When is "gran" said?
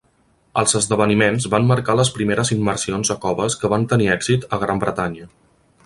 4.65-4.87